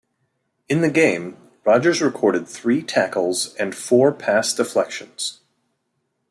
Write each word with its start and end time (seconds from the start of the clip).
In 0.67 0.81
the 0.81 0.89
game, 0.89 1.37
Rogers 1.63 2.01
recorded 2.01 2.47
three 2.47 2.81
tackles 2.81 3.53
and 3.57 3.75
four 3.75 4.11
pass 4.11 4.51
deflections. 4.51 5.41